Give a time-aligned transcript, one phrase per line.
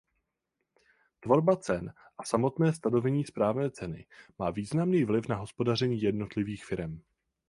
[1.19, 4.05] Tvorba cen a samotné stanovení správné ceny
[4.39, 7.01] má významný vliv na hospodaření jednotlivých firem.